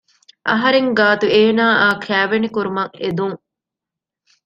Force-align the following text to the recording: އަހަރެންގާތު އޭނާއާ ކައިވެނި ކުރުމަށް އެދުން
އަހަރެންގާތު 0.49 1.25
އޭނާއާ 1.35 1.87
ކައިވެނި 2.03 2.47
ކުރުމަށް 2.55 2.93
އެދުން 3.01 3.37